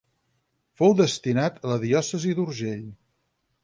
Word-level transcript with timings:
Fou 0.81 0.95
destinat 1.03 1.61
a 1.63 1.71
la 1.75 1.79
diòcesi 1.87 2.37
d'Urgell. 2.41 2.87